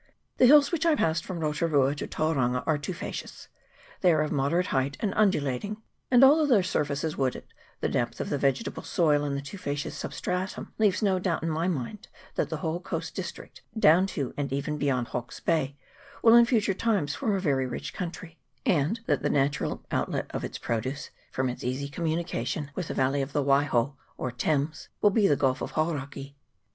The 0.37 0.47
hills 0.47 0.71
which 0.71 0.83
I 0.83 0.95
passed 0.95 1.23
from 1.23 1.41
Rotu 1.41 1.67
rua 1.69 1.93
to 1.93 2.07
Tauranga 2.07 2.63
are 2.65 2.79
tufaceous; 2.79 3.49
they 3.99 4.11
are 4.11 4.23
of 4.23 4.31
moderate 4.31 4.73
height 4.73 4.97
and 4.99 5.13
undulating, 5.13 5.77
and, 6.09 6.23
although 6.23 6.47
their 6.47 6.63
surface 6.63 7.03
is 7.03 7.17
wooded, 7.19 7.43
the 7.81 7.87
depth 7.87 8.19
of 8.19 8.31
the 8.31 8.37
vegetable 8.39 8.81
soil 8.81 9.23
and 9.23 9.37
the 9.37 9.43
tufaceous 9.43 9.93
substratum 9.95 10.73
leaves 10.79 11.03
no 11.03 11.19
doubt 11.19 11.43
in 11.43 11.51
my 11.51 11.67
mind 11.67 12.07
that 12.33 12.49
the 12.49 12.57
whole 12.65 12.79
coast 12.79 13.13
district, 13.13 13.61
down 13.77 14.07
to 14.07 14.33
and 14.37 14.51
even 14.51 14.79
beyond 14.79 15.09
Hawke's 15.09 15.39
Bay, 15.39 15.77
will 16.23 16.33
in 16.33 16.45
future 16.47 16.73
times 16.73 17.13
form 17.13 17.35
a 17.35 17.39
very 17.39 17.67
rich 17.67 17.93
country; 17.93 18.39
and 18.65 19.01
that 19.05 19.21
the 19.21 19.29
natural 19.29 19.85
outlet 19.91 20.25
of 20.31 20.43
its 20.43 20.57
produce, 20.57 21.11
from 21.31 21.47
its 21.47 21.63
easy 21.63 21.87
communication 21.87 22.71
with 22.73 22.87
the 22.87 22.95
valley 22.95 23.21
of 23.21 23.33
the 23.33 23.43
Waiho, 23.45 23.95
or 24.17 24.31
Thames, 24.31 24.89
will 24.99 25.11
be 25.11 25.27
the 25.27 25.35
Gulf 25.35 25.61
of 25.61 25.73
Hauraki. 25.73 26.35